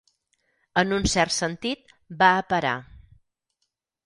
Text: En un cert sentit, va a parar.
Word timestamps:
En 0.81 0.95
un 0.97 1.05
cert 1.11 1.35
sentit, 1.35 1.93
va 2.23 2.31
a 2.39 2.47
parar. 2.55 2.73